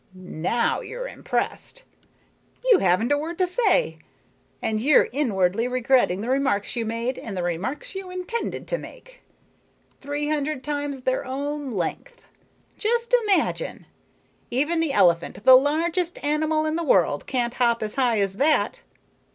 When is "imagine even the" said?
13.25-14.91